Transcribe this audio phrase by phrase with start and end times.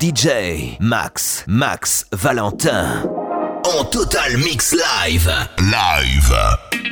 [0.00, 3.02] DJ Max, Max Valentin.
[3.64, 5.30] En total mix live.
[5.58, 6.89] Live.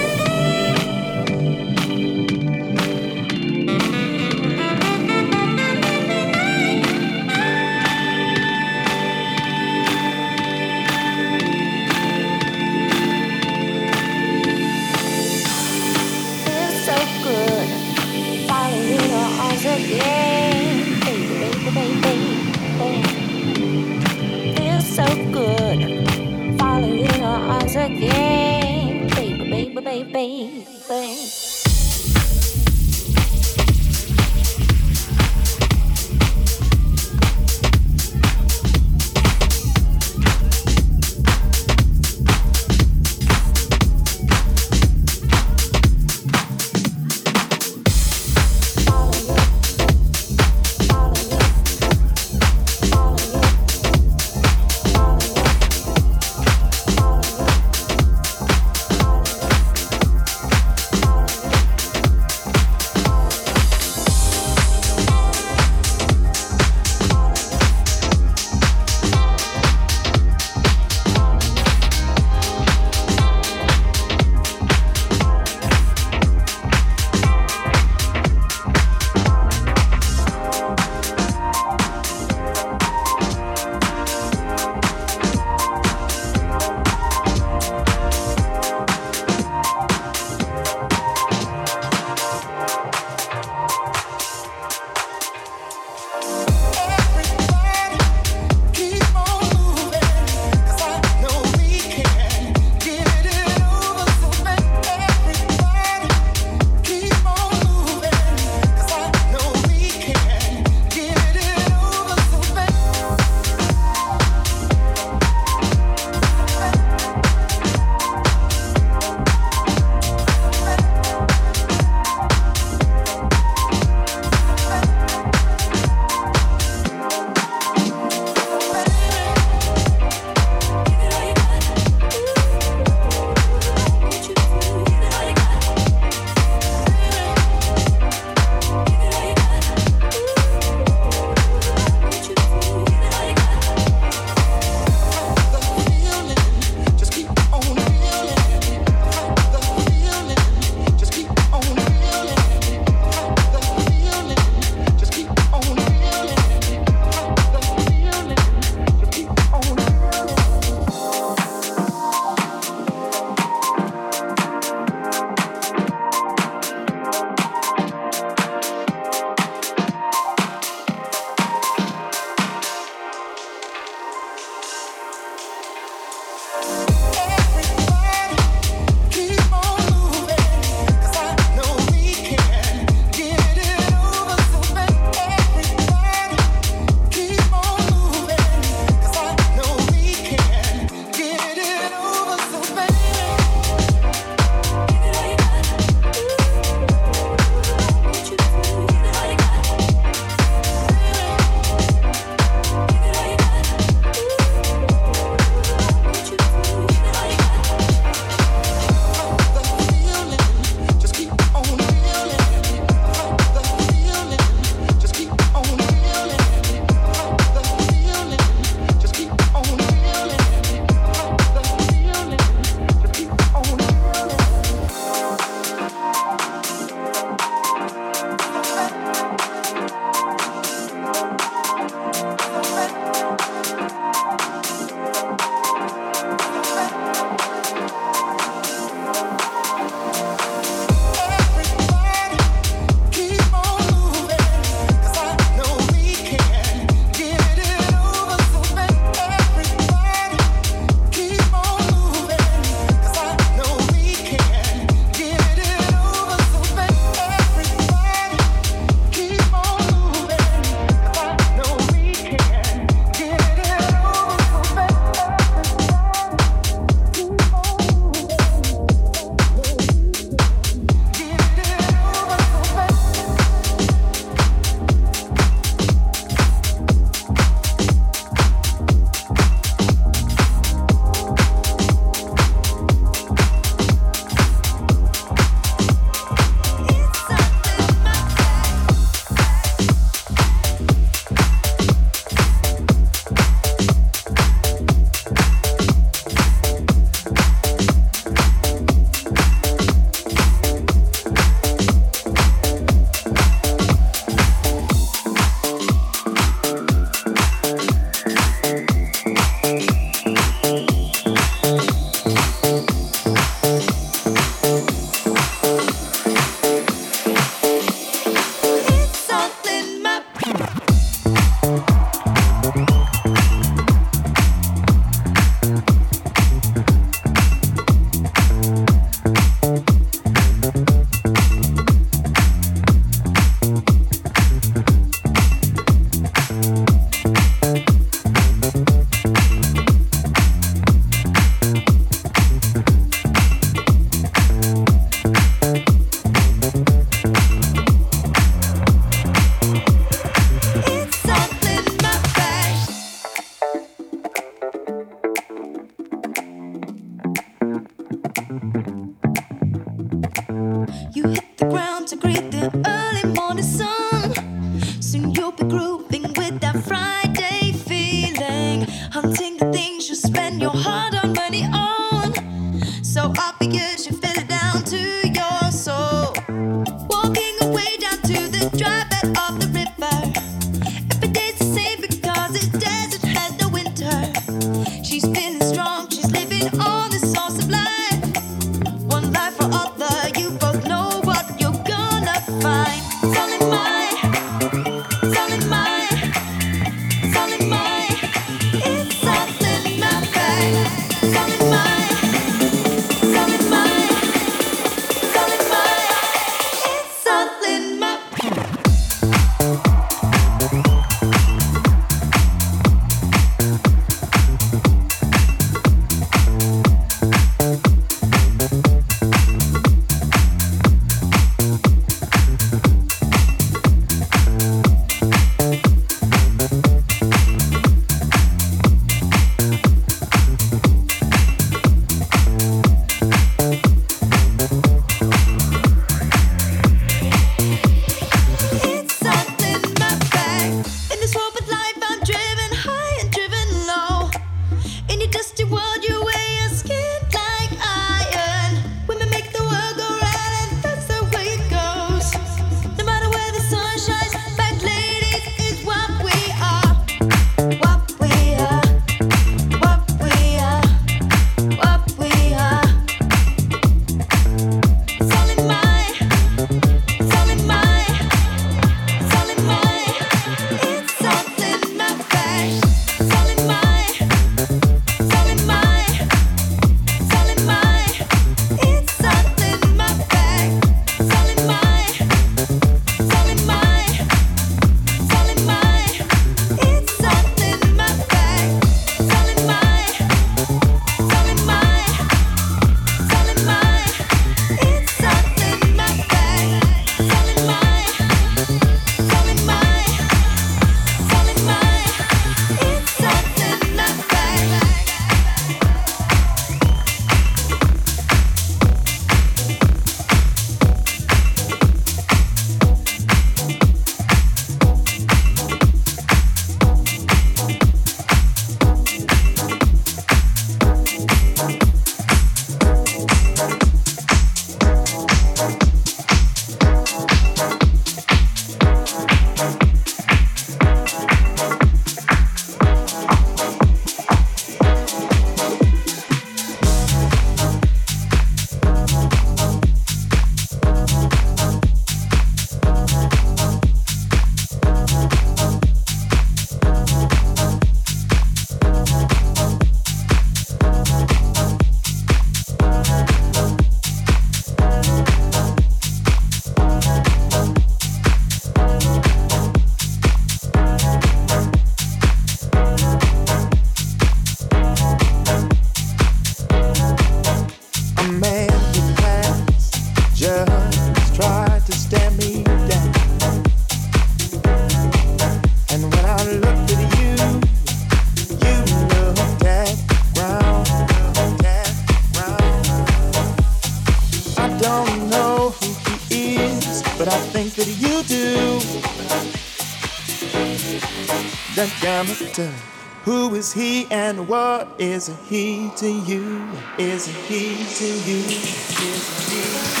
[593.25, 596.67] Who is he and what is he to you?
[596.97, 598.39] Is he to you?
[598.39, 600.00] Is he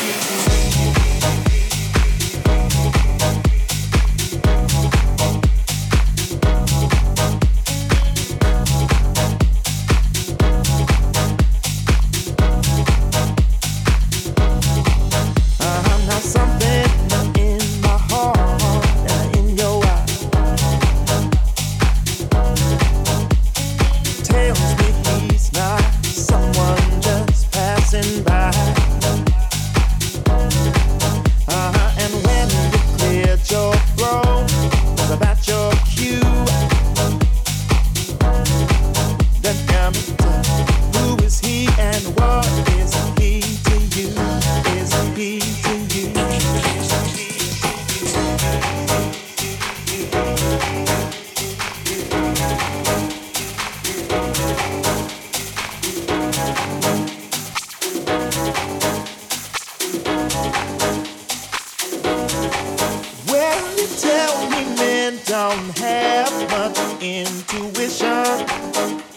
[64.51, 68.47] many men don't have much intuition.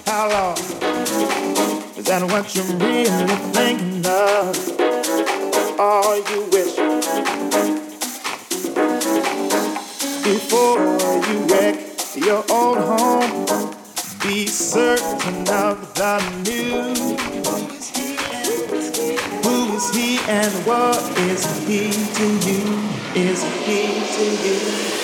[0.06, 0.58] How long?
[1.96, 4.54] Is that what you're really thinking of?
[5.78, 6.76] All you wish
[10.22, 10.78] before
[11.28, 11.76] you wreck
[12.14, 13.46] your old home.
[14.22, 16.14] Be certain of the
[16.46, 16.94] new.
[19.44, 22.62] Who is he and what is he to you?
[23.14, 23.80] Is he
[24.16, 25.03] to you?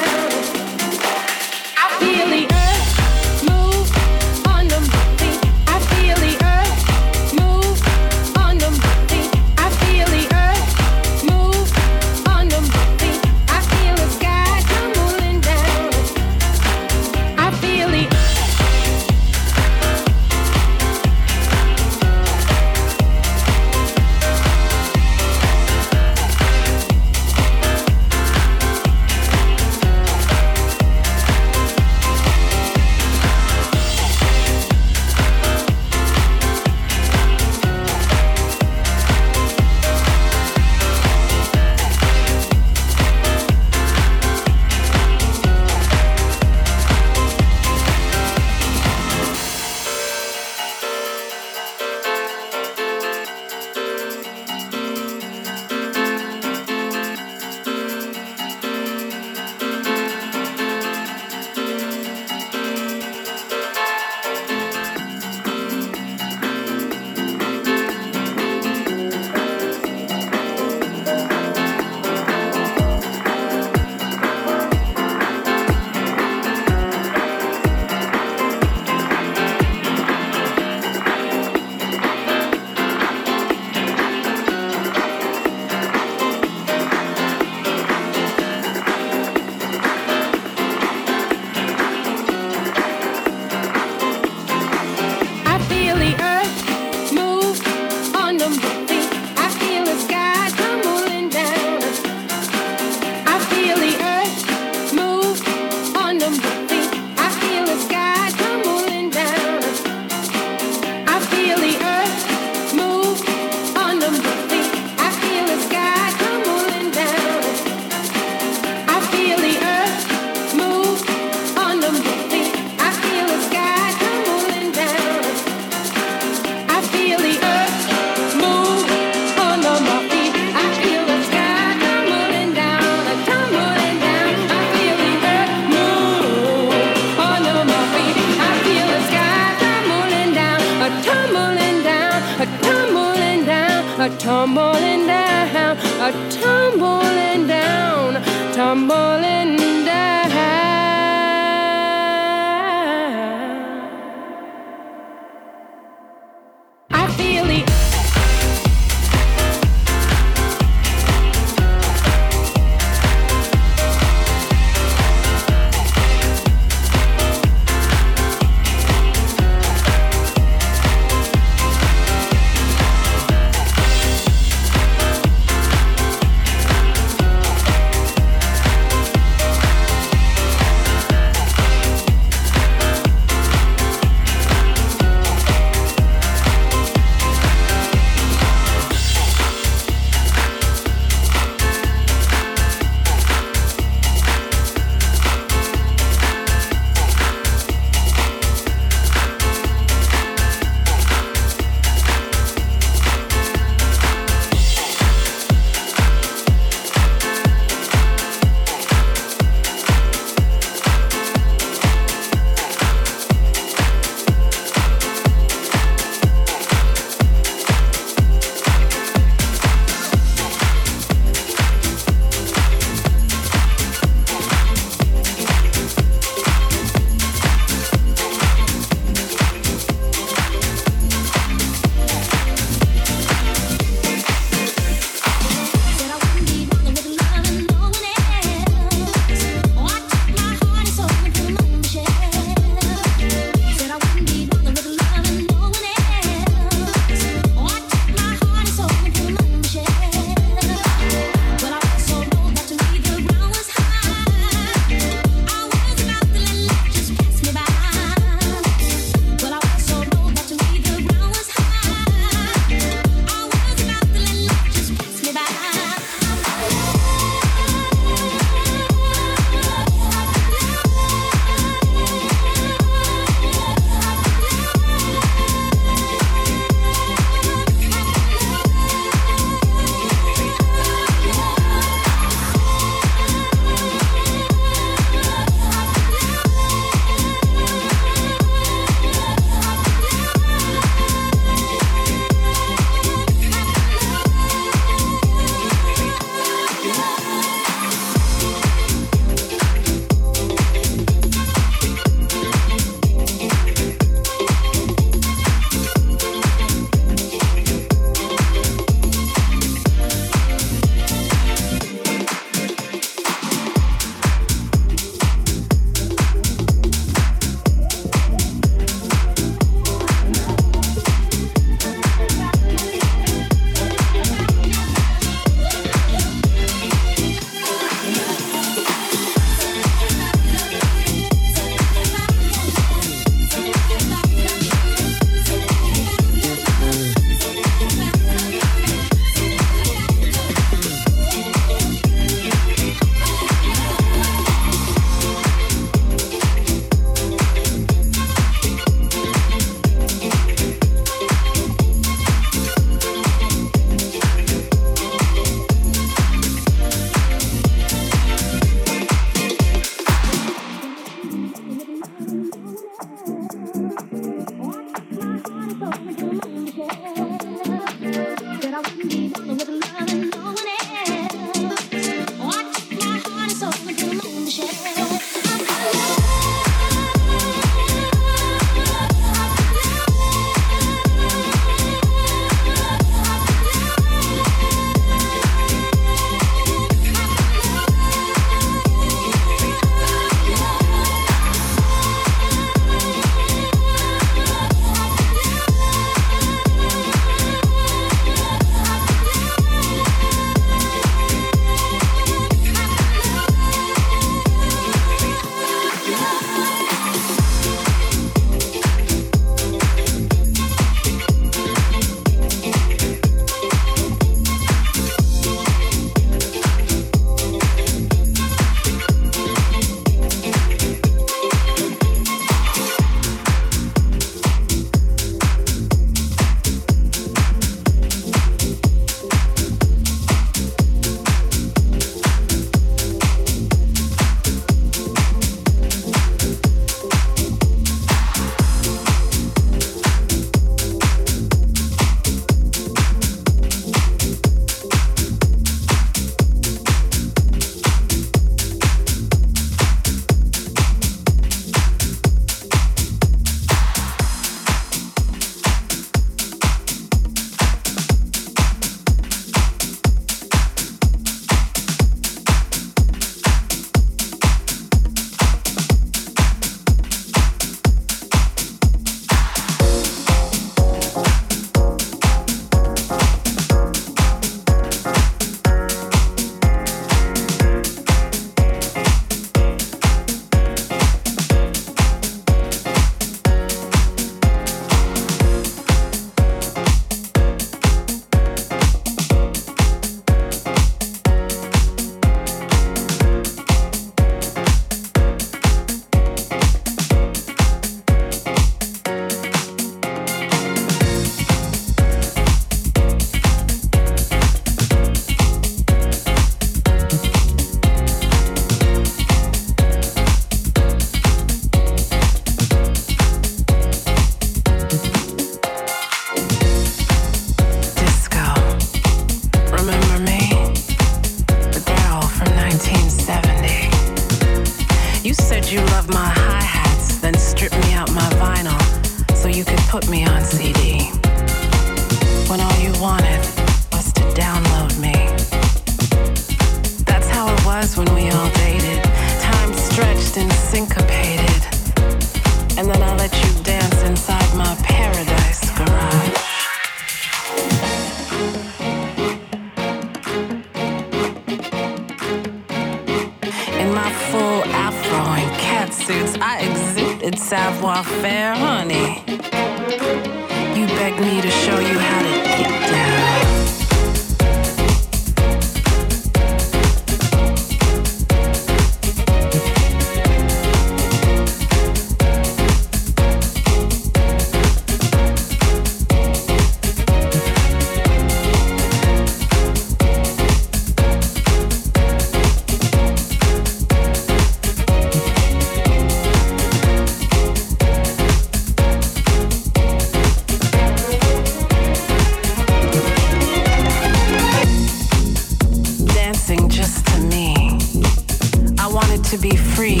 [599.36, 600.00] to be free,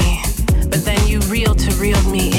[0.68, 2.33] but then you reel to reel me